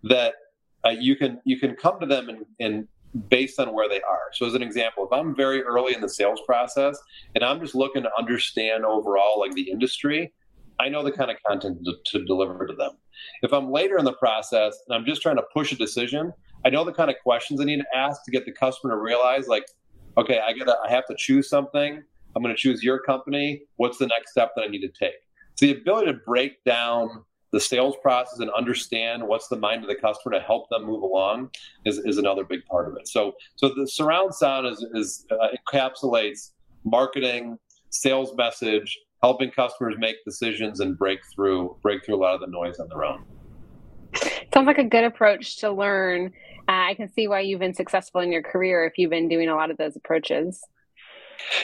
[0.05, 0.35] that
[0.85, 2.88] uh, you can you can come to them and, and
[3.29, 4.31] based on where they are.
[4.33, 6.99] So as an example, if I'm very early in the sales process
[7.35, 10.33] and I'm just looking to understand overall like the industry,
[10.79, 12.92] I know the kind of content to, to, deliver to them.
[13.42, 16.33] If I'm later in the process and I'm just trying to push a decision,
[16.64, 19.00] I know the kind of questions I need to ask to get the customer to
[19.00, 19.66] realize, like,
[20.16, 22.02] okay, I gotta, I have to choose something.
[22.37, 23.62] I'm going to choose your company.
[23.76, 25.14] What's the next step that I need to take?
[25.56, 29.88] So the ability to break down the sales process and understand what's the mind of
[29.88, 31.50] the customer to help them move along
[31.85, 33.09] is, is another big part of it.
[33.09, 36.52] So, so the surround sound is, is uh, encapsulates
[36.85, 37.59] marketing,
[37.90, 42.46] sales message, helping customers make decisions and break through break through a lot of the
[42.46, 43.24] noise on their own.
[44.52, 46.33] Sounds like a good approach to learn.
[46.68, 49.48] Uh, I can see why you've been successful in your career if you've been doing
[49.48, 50.61] a lot of those approaches.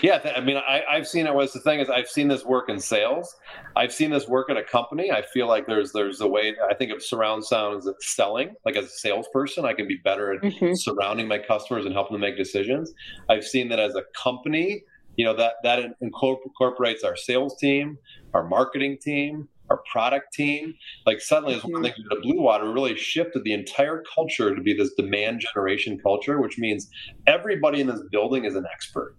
[0.03, 1.35] Yeah, I mean, I, have seen it.
[1.35, 3.35] Was the thing is, I've seen this work in sales.
[3.77, 5.11] I've seen this work at a company.
[5.11, 6.55] I feel like there's there's a way.
[6.69, 8.55] I think of surround sound as selling.
[8.65, 10.73] Like as a salesperson, I can be better at mm-hmm.
[10.75, 12.93] surrounding my customers and helping them make decisions.
[13.29, 14.83] I've seen that as a company
[15.17, 17.99] you know that that incorporates our sales team
[18.35, 20.75] our marketing team our product team.
[21.05, 21.73] Like suddenly, as mm-hmm.
[21.73, 25.99] one thing the Blue Water really shifted the entire culture to be this demand generation
[25.99, 26.89] culture, which means
[27.27, 29.17] everybody in this building is an expert.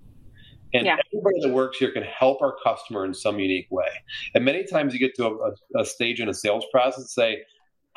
[0.74, 0.98] And yeah.
[1.14, 3.88] everybody that works here can help our customer in some unique way.
[4.36, 7.38] And many times you get to a, a stage in a sales process and say,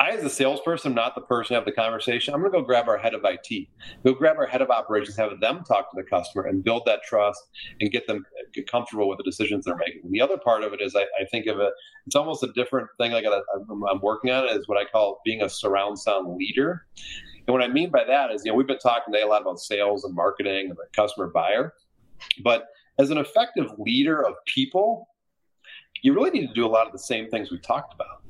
[0.01, 2.33] I, as a salesperson, am not the person to have the conversation.
[2.33, 3.67] I'm going to go grab our head of IT,
[4.03, 7.03] go grab our head of operations, have them talk to the customer and build that
[7.03, 7.39] trust
[7.79, 10.09] and get them get comfortable with the decisions they're making.
[10.09, 11.71] The other part of it is I, I think of it,
[12.07, 13.11] it's almost a different thing.
[13.11, 13.41] Like uh,
[13.91, 16.87] I'm working on is what I call being a surround sound leader.
[17.45, 19.43] And what I mean by that is, you know, we've been talking today a lot
[19.43, 21.75] about sales and marketing and the customer buyer.
[22.43, 22.65] But
[22.97, 25.09] as an effective leader of people,
[26.01, 28.20] you really need to do a lot of the same things we talked about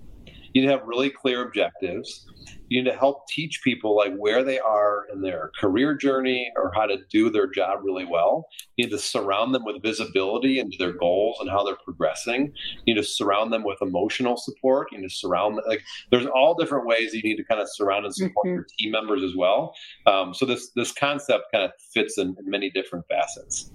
[0.54, 2.28] you need to have really clear objectives.
[2.70, 6.72] You need to help teach people like where they are in their career journey or
[6.74, 8.48] how to do their job really well.
[8.78, 12.54] You need to surround them with visibility into their goals and how they're progressing.
[12.86, 14.88] You need to surround them with emotional support.
[14.92, 17.68] You need to surround them, like there's all different ways you need to kind of
[17.70, 18.56] surround and support mm-hmm.
[18.56, 19.74] your team members as well.
[20.08, 23.72] Um, so this this concept kind of fits in, in many different facets.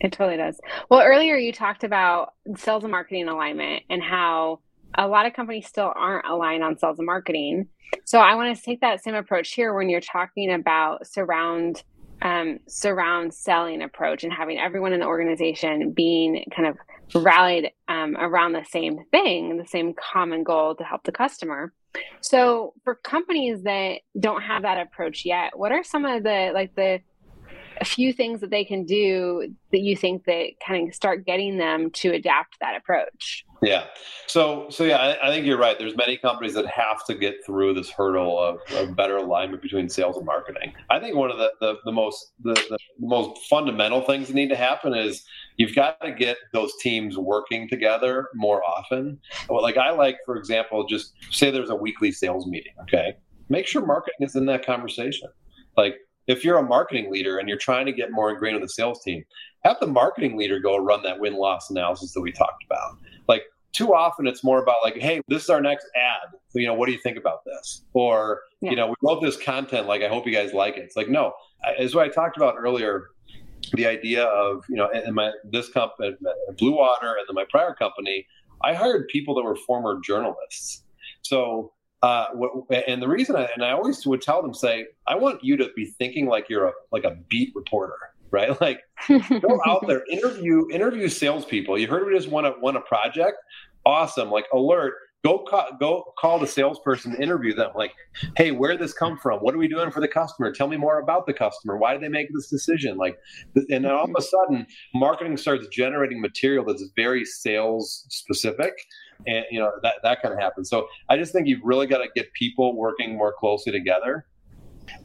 [0.00, 0.60] It totally does.
[0.90, 4.60] Well, earlier you talked about sales and marketing alignment and how
[4.94, 7.68] a lot of companies still aren't aligned on sales and marketing.
[8.04, 11.82] So I want to take that same approach here when you're talking about surround
[12.20, 16.76] um, surround selling approach and having everyone in the organization being kind of
[17.22, 21.72] rallied um, around the same thing, the same common goal to help the customer.
[22.20, 26.74] So for companies that don't have that approach yet, what are some of the like
[26.74, 27.00] the
[27.80, 31.58] a few things that they can do that you think that kind of start getting
[31.58, 33.44] them to adapt that approach?
[33.62, 33.84] Yeah.
[34.26, 35.76] So, so yeah, I, I, think you're right.
[35.78, 39.88] There's many companies that have to get through this hurdle of, of better alignment between
[39.88, 40.74] sales and marketing.
[40.90, 44.50] I think one of the, the, the most the, the, most fundamental things that need
[44.50, 45.24] to happen is
[45.56, 49.18] you've got to get those teams working together more often.
[49.48, 52.74] Like I like, for example, just say there's a weekly sales meeting.
[52.82, 53.16] Okay,
[53.48, 55.28] make sure marketing is in that conversation.
[55.76, 55.96] Like
[56.28, 59.02] if you're a marketing leader and you're trying to get more ingrained with the sales
[59.02, 59.24] team,
[59.64, 62.98] have the marketing leader go run that win loss analysis that we talked about.
[63.26, 66.34] Like too often it's more about like, hey, this is our next ad.
[66.54, 67.82] You know, what do you think about this?
[67.92, 68.70] Or, yeah.
[68.70, 70.80] you know, we wrote this content, like I hope you guys like it.
[70.80, 71.32] It's like, no,
[71.78, 73.08] as what I talked about earlier,
[73.72, 77.34] the idea of, you know, in my this company uh, uh, Blue Water and then
[77.34, 78.26] my prior company,
[78.62, 80.84] I hired people that were former journalists.
[81.22, 82.26] So uh,
[82.86, 85.68] and the reason I, and I always would tell them, say, I want you to
[85.74, 87.96] be thinking like you're a like a beat reporter,
[88.30, 88.60] right?
[88.60, 91.78] Like go out there, interview interview salespeople.
[91.78, 93.38] You heard we just won a won a project,
[93.84, 94.30] awesome.
[94.30, 97.70] Like alert, go call, go call the salesperson, interview them.
[97.74, 97.92] Like,
[98.36, 99.40] hey, where did this come from?
[99.40, 100.52] What are we doing for the customer?
[100.52, 101.76] Tell me more about the customer.
[101.76, 102.96] Why did they make this decision?
[102.96, 103.18] Like,
[103.56, 108.74] and then all of a sudden, marketing starts generating material that's very sales specific
[109.26, 110.68] and you know that that kind of happens.
[110.68, 114.26] So I just think you've really got to get people working more closely together.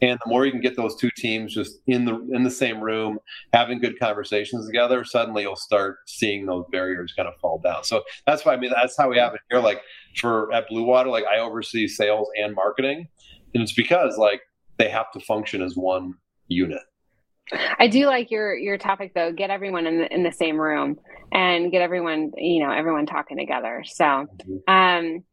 [0.02, 2.80] And the more you can get those two teams just in the in the same
[2.80, 3.20] room,
[3.54, 7.84] having good conversations together, suddenly you'll start seeing those barriers kind of fall down.
[7.84, 9.60] So that's why I mean that's how we have it here.
[9.60, 9.82] Like
[10.16, 13.08] for at Blue Water, like I oversee sales and marketing,
[13.54, 14.42] and it's because like
[14.78, 16.14] they have to function as one
[16.48, 16.82] unit.
[17.80, 19.32] I do like your your topic though.
[19.32, 20.98] Get everyone in the in the same room
[21.32, 23.84] and get everyone you know everyone talking together.
[23.86, 24.28] So,
[24.68, 25.24] um,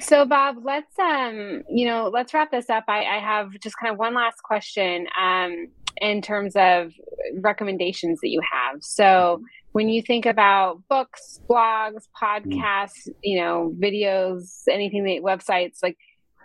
[0.00, 2.84] so Bob, let's um you know let's wrap this up.
[2.88, 5.68] I, I have just kind of one last question um
[6.00, 6.92] in terms of
[7.40, 8.82] recommendations that you have.
[8.82, 12.58] So when you think about books, blogs, mm-hmm.
[12.60, 15.96] podcasts, you know, videos, anything that websites like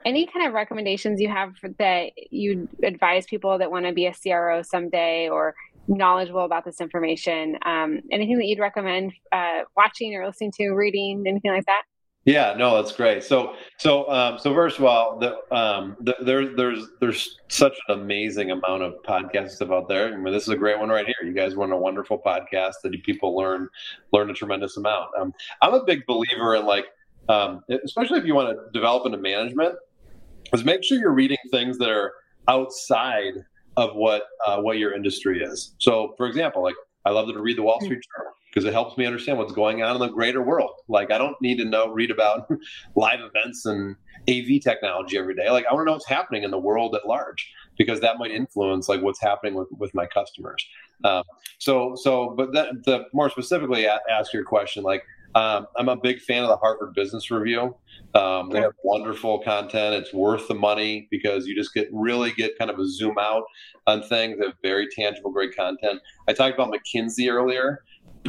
[0.05, 4.13] any kind of recommendations you have that you advise people that want to be a
[4.13, 5.55] CRO someday or
[5.87, 7.57] knowledgeable about this information?
[7.65, 11.83] Um, anything that you'd recommend uh, watching or listening to, reading, anything like that?
[12.27, 13.23] Yeah, no, that's great.
[13.23, 18.01] So, so, um, so first of all, the, um, the, there, there's, there's such an
[18.01, 20.13] amazing amount of podcasts stuff out there.
[20.13, 21.15] I mean, this is a great one right here.
[21.25, 23.69] You guys run a wonderful podcast that people learn,
[24.11, 25.11] learn a tremendous amount.
[25.17, 26.87] Um, I'm a big believer in like,
[27.29, 29.75] um, especially if you want to develop into management,
[30.53, 32.13] is make sure you're reading things that are
[32.47, 33.33] outside
[33.75, 35.75] of what uh, what your industry is.
[35.77, 38.97] So, for example, like I love to read the Wall Street Journal because it helps
[38.97, 40.71] me understand what's going on in the greater world.
[40.87, 42.49] Like I don't need to know read about
[42.95, 43.95] live events and
[44.29, 45.49] AV technology every day.
[45.49, 48.31] Like I want to know what's happening in the world at large because that might
[48.31, 50.65] influence like what's happening with, with my customers.
[51.03, 51.23] Um,
[51.59, 55.03] so so, but the, the more specifically ask your question, like
[55.35, 57.75] um, I'm a big fan of the Harvard Business Review.
[58.13, 59.95] Um, they have wonderful content.
[59.95, 63.43] It's worth the money because you just get really get kind of a zoom out
[63.85, 64.39] on things.
[64.39, 66.01] They have very tangible, great content.
[66.27, 67.83] I talked about McKinsey earlier.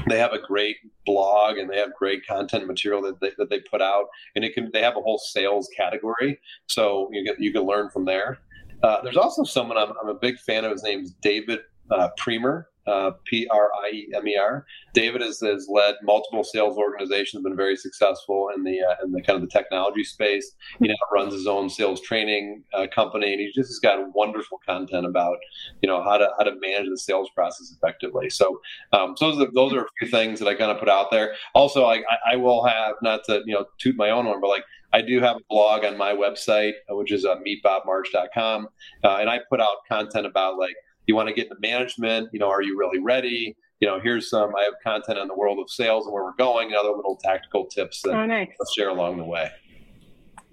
[0.08, 0.76] they have a great
[1.06, 4.04] blog and they have great content material that they, that they put out
[4.36, 7.88] and it can they have a whole sales category so you get you can learn
[7.90, 8.38] from there
[8.82, 12.64] uh, there's also someone I'm, I'm, a big fan of his name's david uh, Priemer
[12.88, 14.66] uh, P R I E M E R.
[14.94, 19.22] David has, has led multiple sales organizations, been very successful in the uh, in the
[19.22, 20.52] kind of the technology space.
[20.78, 24.58] He now runs his own sales training uh, company, and he just has got wonderful
[24.66, 25.38] content about
[25.82, 28.30] you know how to how to manage the sales process effectively.
[28.30, 28.60] So,
[28.92, 31.10] um, so those are, those are a few things that I kind of put out
[31.10, 31.34] there.
[31.54, 34.64] Also, I, I will have not to you know toot my own horn, but like
[34.92, 38.68] I do have a blog on my website, which is uh, meetbobmarsh.com,
[39.04, 40.74] uh, and I put out content about like
[41.08, 43.56] you want to get into management, you know, are you really ready?
[43.80, 46.36] You know, here's some, I have content on the world of sales and where we're
[46.36, 48.50] going, and other little tactical tips that oh, nice.
[48.60, 49.50] I'll share along the way.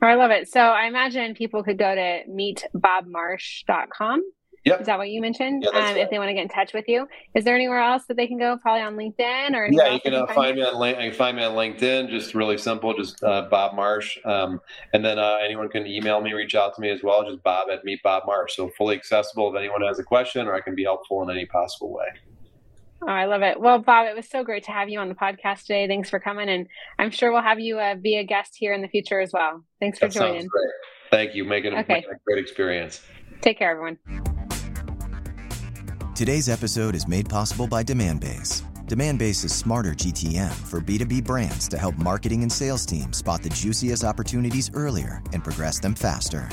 [0.01, 0.49] Oh, I love it.
[0.49, 4.23] So I imagine people could go to meetbobmarsh.com
[4.65, 4.81] Yep.
[4.81, 5.63] Is that what you mentioned?
[5.63, 5.95] Yeah, um.
[5.95, 8.25] If they want to get in touch with you, is there anywhere else that they
[8.25, 8.57] can go?
[8.57, 11.37] Probably on LinkedIn or yeah, you can uh, find me on link, you can find
[11.37, 12.09] me on LinkedIn.
[12.09, 14.59] Just really simple, just uh, Bob Marsh, um,
[14.93, 17.23] and then uh, anyone can email me, reach out to me as well.
[17.23, 18.55] Just Bob at Meet Bob Marsh.
[18.55, 21.45] So fully accessible if anyone has a question, or I can be helpful in any
[21.45, 22.07] possible way.
[23.03, 23.59] Oh, I love it.
[23.59, 25.87] Well, Bob, it was so great to have you on the podcast today.
[25.87, 26.65] Thanks for coming, and
[26.97, 29.63] I'm sure we'll have you uh, be a guest here in the future as well.
[29.79, 30.47] Thanks for that joining.
[31.11, 31.45] Thank you.
[31.45, 31.93] Making, okay.
[31.93, 33.01] making a great experience.
[33.41, 34.34] Take care, everyone.
[36.15, 38.61] Today's episode is made possible by Demandbase.
[38.85, 43.49] Demandbase is smarter GTM for B2B brands to help marketing and sales teams spot the
[43.49, 46.47] juiciest opportunities earlier and progress them faster.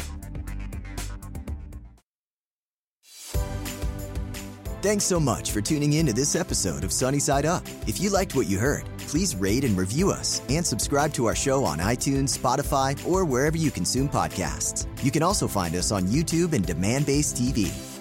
[4.82, 7.62] Thanks so much for tuning in to this episode of Sunny Side Up.
[7.86, 11.36] If you liked what you heard, please rate and review us and subscribe to our
[11.36, 14.88] show on iTunes, Spotify, or wherever you consume podcasts.
[15.04, 17.91] You can also find us on YouTube and Demandbase TV.